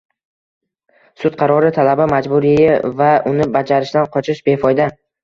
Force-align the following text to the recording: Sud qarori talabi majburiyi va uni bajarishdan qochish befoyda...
Sud 1.23 1.35
qarori 1.41 1.69
talabi 1.75 2.07
majburiyi 2.13 2.71
va 3.03 3.11
uni 3.33 3.47
bajarishdan 3.59 4.09
qochish 4.17 4.41
befoyda... 4.51 4.89